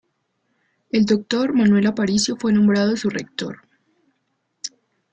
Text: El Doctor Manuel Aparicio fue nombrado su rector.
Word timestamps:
El 0.89 1.05
Doctor 1.05 1.53
Manuel 1.53 1.85
Aparicio 1.85 2.35
fue 2.35 2.51
nombrado 2.51 2.97
su 2.97 3.07
rector. 3.11 3.59